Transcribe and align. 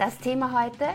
Das 0.00 0.16
Thema 0.16 0.64
heute, 0.64 0.86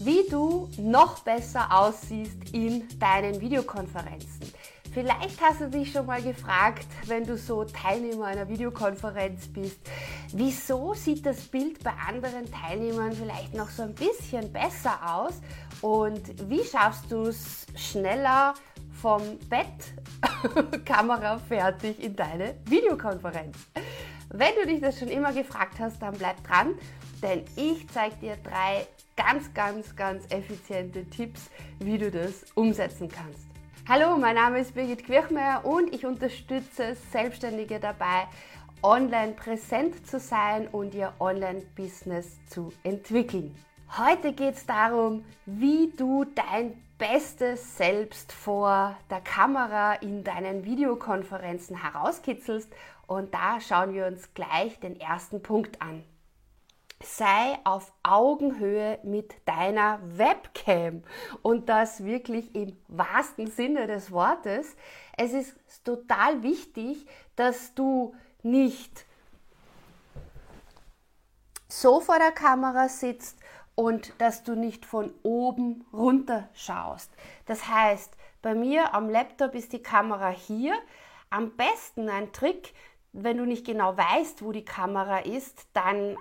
wie 0.00 0.28
du 0.28 0.68
noch 0.76 1.20
besser 1.20 1.68
aussiehst 1.70 2.52
in 2.52 2.82
deinen 2.98 3.40
Videokonferenzen. 3.40 4.52
Vielleicht 4.92 5.40
hast 5.40 5.60
du 5.60 5.70
dich 5.70 5.92
schon 5.92 6.06
mal 6.06 6.20
gefragt, 6.20 6.88
wenn 7.06 7.24
du 7.24 7.38
so 7.38 7.62
Teilnehmer 7.62 8.24
einer 8.24 8.48
Videokonferenz 8.48 9.46
bist, 9.46 9.78
wieso 10.32 10.94
sieht 10.94 11.24
das 11.24 11.42
Bild 11.42 11.84
bei 11.84 11.92
anderen 12.08 12.50
Teilnehmern 12.50 13.12
vielleicht 13.12 13.54
noch 13.54 13.70
so 13.70 13.84
ein 13.84 13.94
bisschen 13.94 14.52
besser 14.52 14.98
aus 15.08 15.34
und 15.80 16.50
wie 16.50 16.64
schaffst 16.64 17.12
du 17.12 17.28
es 17.28 17.66
schneller 17.76 18.54
vom 19.00 19.22
Bett 19.48 20.84
Kamera 20.84 21.38
fertig 21.38 22.02
in 22.02 22.16
deine 22.16 22.56
Videokonferenz? 22.64 23.58
Wenn 24.36 24.54
du 24.60 24.66
dich 24.66 24.80
das 24.80 24.98
schon 24.98 25.08
immer 25.08 25.32
gefragt 25.32 25.74
hast, 25.78 26.02
dann 26.02 26.18
bleib 26.18 26.42
dran 26.44 26.74
denn 27.24 27.42
ich 27.56 27.88
zeige 27.88 28.16
dir 28.16 28.36
drei 28.36 28.86
ganz, 29.16 29.52
ganz, 29.54 29.96
ganz 29.96 30.24
effiziente 30.30 31.08
Tipps, 31.08 31.48
wie 31.78 31.96
du 31.96 32.10
das 32.10 32.44
umsetzen 32.54 33.08
kannst. 33.08 33.46
Hallo, 33.88 34.18
mein 34.18 34.34
Name 34.34 34.60
ist 34.60 34.74
Birgit 34.74 35.04
Quirchmeier 35.04 35.64
und 35.64 35.94
ich 35.94 36.04
unterstütze 36.04 36.96
Selbstständige 37.12 37.80
dabei, 37.80 38.26
online 38.82 39.32
präsent 39.32 40.06
zu 40.06 40.18
sein 40.20 40.68
und 40.68 40.94
ihr 40.94 41.14
Online-Business 41.18 42.44
zu 42.46 42.72
entwickeln. 42.82 43.54
Heute 43.96 44.32
geht 44.32 44.56
es 44.56 44.66
darum, 44.66 45.24
wie 45.46 45.92
du 45.96 46.24
dein 46.24 46.74
bestes 46.98 47.76
Selbst 47.76 48.32
vor 48.32 48.96
der 49.10 49.20
Kamera 49.20 49.94
in 49.94 50.24
deinen 50.24 50.64
Videokonferenzen 50.64 51.82
herauskitzelst 51.82 52.70
und 53.06 53.34
da 53.34 53.60
schauen 53.60 53.94
wir 53.94 54.06
uns 54.06 54.34
gleich 54.34 54.80
den 54.80 54.98
ersten 55.00 55.42
Punkt 55.42 55.80
an 55.80 56.04
sei 57.04 57.58
auf 57.64 57.92
Augenhöhe 58.02 58.98
mit 59.02 59.34
deiner 59.46 60.00
Webcam 60.02 61.02
und 61.42 61.68
das 61.68 62.04
wirklich 62.04 62.54
im 62.54 62.76
wahrsten 62.88 63.50
Sinne 63.50 63.86
des 63.86 64.10
Wortes. 64.10 64.76
Es 65.16 65.32
ist 65.32 65.56
total 65.84 66.42
wichtig, 66.42 67.06
dass 67.36 67.74
du 67.74 68.14
nicht 68.42 69.06
so 71.68 72.00
vor 72.00 72.18
der 72.18 72.32
Kamera 72.32 72.88
sitzt 72.88 73.38
und 73.74 74.12
dass 74.18 74.44
du 74.44 74.54
nicht 74.54 74.86
von 74.86 75.12
oben 75.22 75.84
runter 75.92 76.48
schaust. 76.54 77.10
Das 77.46 77.68
heißt, 77.68 78.12
bei 78.42 78.54
mir 78.54 78.94
am 78.94 79.08
Laptop 79.08 79.54
ist 79.54 79.72
die 79.72 79.82
Kamera 79.82 80.28
hier. 80.28 80.74
Am 81.30 81.56
besten 81.56 82.08
ein 82.08 82.32
Trick, 82.32 82.74
wenn 83.16 83.38
du 83.38 83.46
nicht 83.46 83.64
genau 83.64 83.96
weißt, 83.96 84.44
wo 84.44 84.50
die 84.50 84.64
Kamera 84.64 85.20
ist, 85.20 85.68
dann 85.72 85.96
äh, 85.96 86.16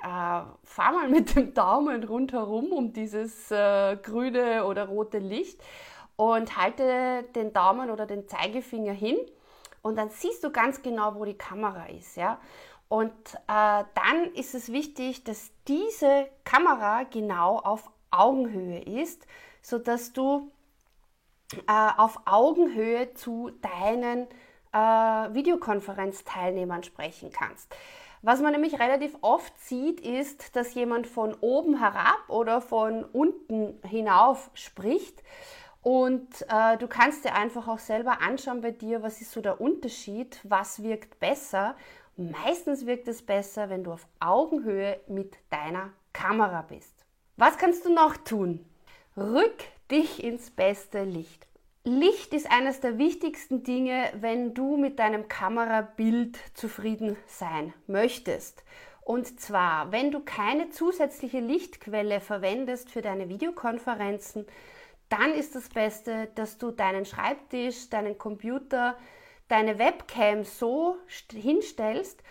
fahr 0.63 0.91
mal 0.93 1.09
mit 1.09 1.35
dem 1.35 1.53
Daumen 1.53 2.03
rundherum 2.03 2.71
um 2.71 2.93
dieses 2.93 3.49
äh, 3.49 3.97
grüne 3.97 4.65
oder 4.65 4.85
rote 4.85 5.17
Licht 5.17 5.59
und 6.15 6.55
halte 6.55 7.23
den 7.35 7.51
Daumen 7.51 7.89
oder 7.89 8.05
den 8.05 8.27
Zeigefinger 8.27 8.93
hin 8.93 9.17
und 9.81 9.97
dann 9.97 10.09
siehst 10.09 10.43
du 10.43 10.51
ganz 10.51 10.83
genau, 10.83 11.15
wo 11.15 11.25
die 11.25 11.37
Kamera 11.37 11.87
ist. 11.87 12.15
Ja? 12.15 12.39
Und 12.89 13.11
äh, 13.47 13.83
dann 13.95 14.33
ist 14.35 14.53
es 14.53 14.71
wichtig, 14.71 15.23
dass 15.23 15.51
diese 15.67 16.29
Kamera 16.43 17.03
genau 17.03 17.57
auf 17.57 17.89
Augenhöhe 18.11 18.79
ist, 18.79 19.25
sodass 19.63 20.13
du 20.13 20.51
äh, 21.67 21.89
auf 21.97 22.19
Augenhöhe 22.25 23.15
zu 23.15 23.49
deinen 23.61 24.27
äh, 24.73 24.77
Videokonferenzteilnehmern 24.77 26.83
sprechen 26.83 27.31
kannst. 27.31 27.73
Was 28.21 28.39
man 28.39 28.53
nämlich 28.53 28.79
relativ 28.79 29.17
oft 29.21 29.59
sieht, 29.59 29.99
ist, 29.99 30.55
dass 30.55 30.73
jemand 30.73 31.07
von 31.07 31.35
oben 31.41 31.79
herab 31.79 32.23
oder 32.29 32.61
von 32.61 33.03
unten 33.03 33.79
hinauf 33.85 34.49
spricht. 34.53 35.21
Und 35.81 36.29
äh, 36.47 36.77
du 36.77 36.87
kannst 36.87 37.25
dir 37.25 37.35
einfach 37.35 37.67
auch 37.67 37.79
selber 37.79 38.21
anschauen 38.21 38.61
bei 38.61 38.71
dir, 38.71 39.03
was 39.03 39.19
ist 39.19 39.31
so 39.31 39.41
der 39.41 39.59
Unterschied, 39.59 40.39
was 40.43 40.81
wirkt 40.81 41.19
besser. 41.19 41.75
Meistens 42.15 42.85
wirkt 42.85 43.09
es 43.09 43.25
besser, 43.25 43.69
wenn 43.69 43.83
du 43.83 43.91
auf 43.91 44.07
Augenhöhe 44.21 45.01
mit 45.07 45.35
deiner 45.49 45.89
Kamera 46.13 46.61
bist. 46.61 46.93
Was 47.35 47.57
kannst 47.57 47.85
du 47.85 47.93
noch 47.93 48.15
tun? 48.15 48.65
Rück 49.17 49.63
dich 49.91 50.23
ins 50.23 50.49
beste 50.49 51.03
Licht. 51.03 51.45
Licht 51.85 52.33
ist 52.33 52.49
eines 52.49 52.79
der 52.79 52.97
wichtigsten 52.97 53.63
Dinge, 53.63 54.09
wenn 54.15 54.53
du 54.53 54.77
mit 54.77 54.99
deinem 54.99 55.27
Kamerabild 55.27 56.39
zufrieden 56.53 57.17
sein 57.27 57.73
möchtest. 57.87 58.63
Und 59.01 59.41
zwar, 59.41 59.91
wenn 59.91 60.09
du 60.09 60.21
keine 60.21 60.69
zusätzliche 60.69 61.41
Lichtquelle 61.41 62.21
verwendest 62.21 62.89
für 62.89 63.01
deine 63.01 63.27
Videokonferenzen, 63.27 64.45
dann 65.09 65.33
ist 65.33 65.55
das 65.55 65.67
Beste, 65.67 66.29
dass 66.35 66.57
du 66.57 66.71
deinen 66.71 67.03
Schreibtisch, 67.03 67.89
deinen 67.89 68.17
Computer, 68.17 68.97
deine 69.49 69.77
Webcam 69.77 70.45
so 70.45 70.95
hinstellst, 71.33 72.23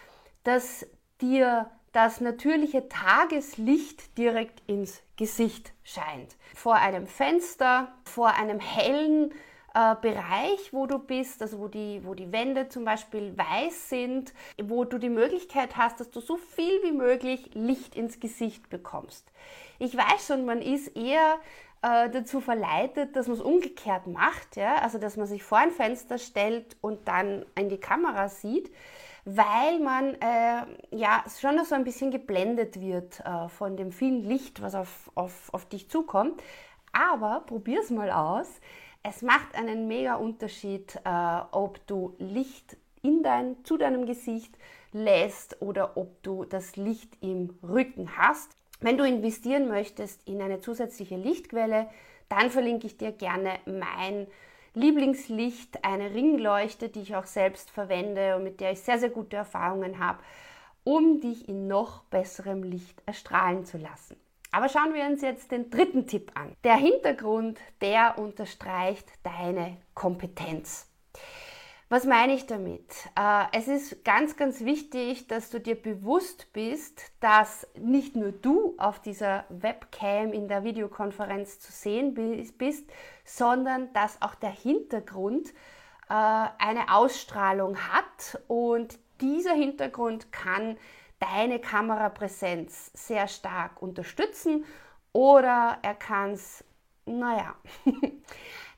dass 0.45 0.87
dir 1.21 1.71
das 1.93 2.23
natürliche 2.23 2.89
Tageslicht 2.89 4.17
direkt 4.17 4.63
ins 4.67 5.03
Gesicht 5.23 5.73
scheint. 5.85 6.37
Vor 6.53 6.75
einem 6.75 7.07
Fenster, 7.07 7.93
vor 8.03 8.35
einem 8.35 8.59
hellen 8.59 9.31
äh, 9.73 9.95
Bereich, 9.95 10.73
wo 10.73 10.87
du 10.87 10.99
bist, 10.99 11.41
also 11.43 11.61
wo 11.61 11.69
die, 11.69 12.01
wo 12.05 12.15
die 12.15 12.33
Wände 12.33 12.69
zum 12.69 12.85
Beispiel 12.85 13.33
weiß 13.39 13.89
sind, 13.89 14.35
wo 14.61 14.83
du 14.83 14.99
die 14.99 15.09
Möglichkeit 15.09 15.77
hast, 15.77 16.01
dass 16.01 16.11
du 16.11 16.19
so 16.19 16.37
viel 16.37 16.83
wie 16.83 16.91
möglich 16.91 17.51
Licht 17.55 17.95
ins 17.95 18.19
Gesicht 18.19 18.69
bekommst. 18.69 19.31
Ich 19.79 19.97
weiß 19.97 20.27
schon, 20.27 20.45
man 20.45 20.61
ist 20.61 20.89
eher 20.97 21.39
äh, 21.83 22.11
dazu 22.11 22.41
verleitet, 22.41 23.15
dass 23.15 23.29
man 23.29 23.37
es 23.37 23.43
umgekehrt 23.43 24.09
macht, 24.09 24.57
ja? 24.57 24.75
also 24.79 24.99
dass 24.99 25.17
man 25.17 25.29
sich 25.29 25.45
vor 25.45 25.59
ein 25.59 25.71
Fenster 25.71 26.19
stellt 26.19 26.77
und 26.81 27.07
dann 27.07 27.47
in 27.55 27.69
die 27.69 27.79
Kamera 27.79 28.29
sieht 28.29 28.73
weil 29.25 29.79
man 29.79 30.15
äh, 30.15 30.63
ja 30.91 31.25
schon 31.41 31.65
so 31.65 31.75
ein 31.75 31.85
bisschen 31.85 32.11
geblendet 32.11 32.81
wird 32.81 33.21
äh, 33.21 33.49
von 33.49 33.77
dem 33.77 33.93
vielen 33.93 34.25
Licht, 34.25 34.63
was 34.63 34.75
auf, 34.75 35.11
auf, 35.15 35.53
auf 35.53 35.67
dich 35.67 35.89
zukommt. 35.89 36.43
Aber 36.93 37.45
probier 37.47 37.81
es 37.81 37.91
mal 37.91 38.11
aus. 38.11 38.49
Es 39.03 39.23
macht 39.23 39.55
einen 39.55 39.89
mega 39.89 40.17
Unterschied, 40.17 40.97
äh, 41.05 41.41
ob 41.51 41.85
du 41.87 42.15
Licht 42.19 42.77
in 43.03 43.23
dein, 43.23 43.65
zu 43.65 43.77
deinem 43.77 44.07
Gesicht 44.07 44.57
lässt 44.93 45.61
oder 45.61 45.97
ob 45.97 46.23
du 46.23 46.45
das 46.45 46.77
Licht 46.77 47.17
im 47.21 47.59
Rücken 47.63 48.17
hast. 48.17 48.57
Wenn 48.81 48.99
du 48.99 49.05
investieren 49.05 49.69
möchtest 49.69 50.27
in 50.29 50.43
eine 50.43 50.61
zusätzliche 50.61 51.17
Lichtquelle, 51.17 51.89
dann 52.29 52.51
verlinke 52.51 52.87
ich 52.87 52.97
dir 52.97 53.13
gerne 53.13 53.59
mein 53.67 54.27
Lieblingslicht, 54.75 55.85
eine 55.85 56.15
Ringleuchte, 56.15 56.89
die 56.89 57.03
ich 57.03 57.15
auch 57.15 57.27
selbst 57.27 57.71
verwende 57.71 58.37
und 58.37 58.45
mit 58.45 58.61
der 58.61 58.73
ich 58.73 58.81
sehr, 58.81 58.99
sehr 58.99 59.11
gute 59.11 59.37
Erfahrungen 59.37 59.99
habe, 59.99 60.19
um 60.85 61.21
dich 61.21 61.49
in 61.49 61.69
noch 61.69 62.05
besserem 62.05 62.63
Licht 62.63 63.03
erstrahlen 63.07 63.65
zu 63.65 63.79
lassen. 63.79 64.17
Aber 64.51 64.69
schauen 64.69 64.95
wir 64.95 65.05
uns 65.05 65.23
jetzt 65.23 65.51
den 65.51 65.71
dritten 65.71 66.07
Tipp 66.07 66.33
an. 66.35 66.55
Der 66.65 66.77
Hintergrund, 66.77 67.59
der 67.81 68.19
unterstreicht 68.19 69.11
deine 69.23 69.79
Kompetenz. 69.95 70.89
Was 71.93 72.07
meine 72.07 72.33
ich 72.33 72.47
damit? 72.47 72.87
Äh, 73.21 73.45
es 73.53 73.69
ist 73.69 74.03
ganz, 74.03 74.37
ganz 74.37 74.65
wichtig, 74.65 75.27
dass 75.27 75.51
du 75.51 75.61
dir 75.61 75.75
bewusst 75.75 76.51
bist, 76.55 77.13
dass 77.21 77.67
nicht 77.79 78.17
nur 78.17 78.33
du 78.33 78.75
auf 78.79 79.03
dieser 79.03 79.45
Webcam 79.51 80.33
in 80.33 80.49
der 80.49 80.65
Videokonferenz 80.65 81.61
zu 81.61 81.71
sehen 81.71 82.15
bist, 82.57 82.91
sondern 83.27 83.93
dass 83.93 84.23
auch 84.23 84.35
der 84.35 84.53
Hintergrund 84.53 85.51
äh, 86.09 86.15
eine 86.15 86.95
Ausstrahlung 86.95 87.77
hat 87.77 88.41
und 88.49 88.99
dieser 89.21 89.53
Hintergrund 89.53 90.33
kann 90.33 90.79
deine 91.19 91.59
Kamerapräsenz 91.59 92.91
sehr 92.95 93.29
stark 93.29 93.83
unterstützen 93.83 94.65
oder 95.13 95.77
er 95.83 95.95
kann 95.95 96.31
es, 96.31 96.65
naja, 97.05 97.55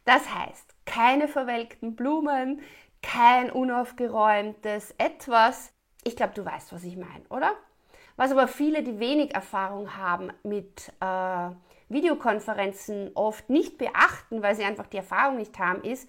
das 0.05 0.29
heißt, 0.35 0.75
keine 0.85 1.29
verwelkten 1.29 1.95
Blumen, 1.95 2.61
kein 3.05 3.51
unaufgeräumtes 3.51 4.95
Etwas. 4.99 5.73
Ich 6.05 6.17
glaube, 6.17 6.33
du 6.35 6.45
weißt, 6.45 6.73
was 6.73 6.85
ich 6.85 6.97
meine, 6.97 7.25
oder? 7.29 7.53
Was 8.17 8.33
aber 8.33 8.49
viele, 8.49 8.83
die 8.83 8.99
wenig 8.99 9.35
Erfahrung 9.35 9.97
haben 9.97 10.33
mit 10.43 10.93
äh, 11.01 11.51
Videokonferenzen, 11.89 13.11
oft 13.15 13.51
nicht 13.51 13.77
beachten, 13.77 14.43
weil 14.43 14.55
sie 14.55 14.65
einfach 14.65 14.87
die 14.87 14.99
Erfahrung 14.99 15.37
nicht 15.37 15.59
haben, 15.59 15.83
ist, 15.83 16.09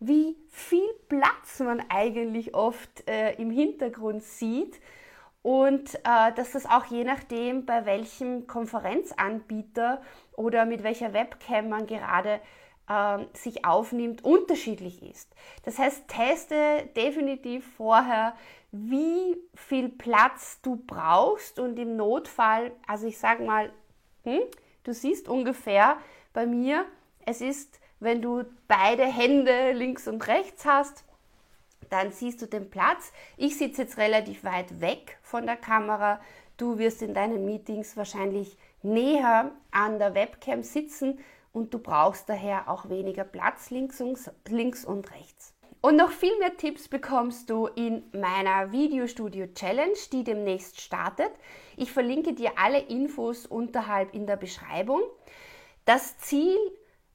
wie 0.00 0.36
viel 0.48 0.88
Platz 1.08 1.60
man 1.60 1.82
eigentlich 1.88 2.54
oft 2.54 3.08
äh, 3.08 3.34
im 3.34 3.50
Hintergrund 3.50 4.22
sieht 4.22 4.80
und 5.42 5.94
äh, 5.96 6.32
dass 6.34 6.52
das 6.52 6.66
auch 6.66 6.86
je 6.86 7.04
nachdem, 7.04 7.66
bei 7.66 7.84
welchem 7.84 8.46
Konferenzanbieter 8.46 10.02
oder 10.34 10.64
mit 10.64 10.82
welcher 10.82 11.12
Webcam 11.12 11.68
man 11.68 11.86
gerade 11.86 12.40
äh, 12.92 13.24
sich 13.32 13.64
aufnimmt, 13.64 14.24
unterschiedlich 14.24 15.02
ist. 15.02 15.28
Das 15.64 15.78
heißt, 15.78 16.08
teste 16.08 16.88
definitiv 16.94 17.64
vorher, 17.76 18.34
wie 18.70 19.36
viel 19.54 19.88
Platz 19.88 20.60
du 20.62 20.76
brauchst 20.76 21.58
und 21.58 21.78
im 21.78 21.96
Notfall, 21.96 22.72
also 22.86 23.06
ich 23.06 23.18
sage 23.18 23.44
mal, 23.44 23.72
hm, 24.24 24.40
du 24.84 24.92
siehst 24.92 25.28
ungefähr 25.28 25.96
bei 26.32 26.46
mir, 26.46 26.84
es 27.24 27.40
ist, 27.40 27.80
wenn 28.00 28.20
du 28.20 28.44
beide 28.68 29.04
Hände 29.04 29.72
links 29.72 30.08
und 30.08 30.26
rechts 30.26 30.64
hast, 30.64 31.04
dann 31.90 32.10
siehst 32.10 32.40
du 32.40 32.46
den 32.46 32.70
Platz. 32.70 33.12
Ich 33.36 33.58
sitze 33.58 33.82
jetzt 33.82 33.98
relativ 33.98 34.44
weit 34.44 34.80
weg 34.80 35.18
von 35.22 35.44
der 35.46 35.56
Kamera. 35.56 36.20
Du 36.56 36.78
wirst 36.78 37.02
in 37.02 37.12
deinen 37.12 37.44
Meetings 37.44 37.96
wahrscheinlich 37.96 38.56
näher 38.82 39.52
an 39.70 39.98
der 39.98 40.14
Webcam 40.14 40.62
sitzen 40.62 41.18
und 41.52 41.74
du 41.74 41.78
brauchst 41.78 42.28
daher 42.28 42.68
auch 42.68 42.88
weniger 42.88 43.24
Platz 43.24 43.70
links 43.70 44.00
und, 44.00 44.18
links 44.48 44.84
und 44.84 45.10
rechts. 45.12 45.54
Und 45.80 45.96
noch 45.96 46.12
viel 46.12 46.38
mehr 46.38 46.56
Tipps 46.56 46.86
bekommst 46.86 47.50
du 47.50 47.66
in 47.66 48.04
meiner 48.12 48.70
Videostudio 48.70 49.48
Challenge, 49.48 49.98
die 50.12 50.22
demnächst 50.22 50.80
startet. 50.80 51.32
Ich 51.76 51.90
verlinke 51.90 52.34
dir 52.34 52.52
alle 52.56 52.78
Infos 52.78 53.46
unterhalb 53.46 54.14
in 54.14 54.26
der 54.26 54.36
Beschreibung. 54.36 55.00
Das 55.84 56.16
Ziel 56.18 56.56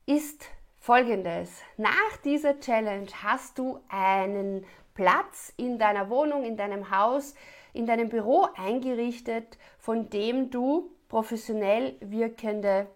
ist 0.06 0.45
folgendes. 0.80 1.62
Nach 1.78 2.18
dieser 2.25 2.60
Challenge 2.60 3.07
hast 3.24 3.57
du 3.57 3.80
einen 3.88 4.66
Platz 4.94 5.54
in 5.56 5.80
deiner 5.80 6.10
Wohnung, 6.10 6.44
in 6.44 6.57
deinem 6.57 6.92
Haus, 6.92 7.36
in 7.72 7.86
deinem 7.86 8.10
Büro 8.10 8.48
eingerichtet, 8.57 9.57
von 9.80 10.10
dem 10.10 10.50
du 10.50 10.92
professionell 11.07 11.95
wirkende 12.01 12.88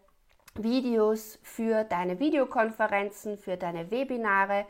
Videos 0.64 1.40
für 1.44 1.84
deine 1.84 2.20
Videokonferenzen, 2.20 3.38
für 3.38 3.58
deine 3.58 3.92
Webinare, 3.92 4.66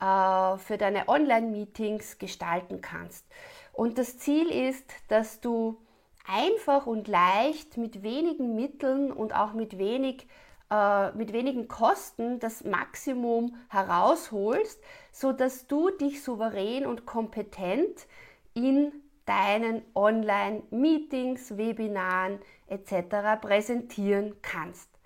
äh, 0.00 0.58
für 0.58 0.78
deine 0.78 1.08
Online-Meetings 1.08 2.18
gestalten 2.18 2.80
kannst. 2.80 3.26
Und 3.72 3.98
das 3.98 4.18
Ziel 4.18 4.48
ist, 4.48 4.84
dass 5.08 5.40
du 5.40 5.80
einfach 6.26 6.86
und 6.86 7.08
leicht 7.08 7.76
mit 7.76 8.02
wenigen 8.02 8.54
Mitteln 8.54 9.12
und 9.12 9.34
auch 9.34 9.52
mit 9.52 9.78
wenig 9.78 10.26
äh, 10.70 11.12
mit 11.12 11.32
wenigen 11.32 11.66
Kosten 11.66 12.40
das 12.40 12.62
Maximum 12.62 13.56
herausholst, 13.70 14.78
so 15.12 15.32
dass 15.32 15.66
du 15.66 15.88
dich 15.90 16.22
souverän 16.22 16.84
und 16.84 17.06
kompetent 17.06 18.06
in 18.52 18.92
deinen 19.24 19.82
Online-Meetings, 19.94 21.56
Webinaren 21.56 22.38
etc. 22.66 23.40
präsentieren 23.40 24.36
kannst. 24.42 24.97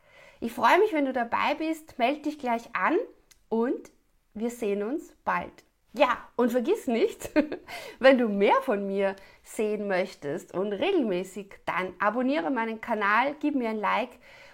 Ich 0.42 0.50
freue 0.50 0.80
mich, 0.80 0.92
wenn 0.92 1.04
du 1.04 1.12
dabei 1.12 1.54
bist. 1.56 2.00
Melde 2.00 2.22
dich 2.22 2.36
gleich 2.36 2.74
an 2.74 2.96
und 3.48 3.92
wir 4.34 4.50
sehen 4.50 4.82
uns 4.82 5.14
bald. 5.24 5.52
Ja, 5.92 6.18
und 6.34 6.50
vergiss 6.50 6.88
nicht, 6.88 7.30
wenn 8.00 8.18
du 8.18 8.28
mehr 8.28 8.60
von 8.62 8.84
mir 8.84 9.14
sehen 9.44 9.86
möchtest 9.86 10.52
und 10.52 10.72
regelmäßig, 10.72 11.60
dann 11.64 11.94
abonniere 12.00 12.50
meinen 12.50 12.80
Kanal, 12.80 13.36
gib 13.38 13.54
mir 13.54 13.68
ein 13.68 13.78
Like 13.78 14.08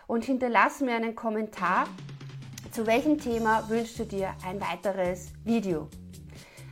und 0.06 0.26
hinterlass 0.26 0.82
mir 0.82 0.94
einen 0.94 1.14
Kommentar, 1.14 1.88
zu 2.70 2.86
welchem 2.86 3.16
Thema 3.16 3.66
wünschst 3.70 3.98
du 3.98 4.04
dir 4.04 4.34
ein 4.44 4.60
weiteres 4.60 5.32
Video. 5.44 5.88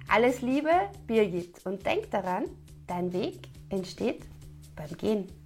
Alles 0.09 0.43
Liebe, 0.43 0.73
Birgit, 1.07 1.65
und 1.65 1.87
denk 1.87 2.11
daran, 2.11 2.45
dein 2.87 3.15
Weg 3.15 3.49
entsteht 3.71 4.27
beim 4.77 4.95
Gehen. 4.99 5.46